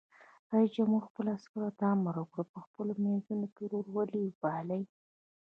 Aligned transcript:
رئیس 0.53 0.71
جمهور 0.77 1.03
خپلو 1.09 1.29
عسکرو 1.37 1.69
ته 1.77 1.83
امر 1.95 2.15
وکړ؛ 2.19 2.39
په 2.53 2.59
خپلو 2.65 2.91
منځو 3.03 3.35
کې 3.55 3.63
ورورولي 3.71 4.25
پالئ! 4.41 4.81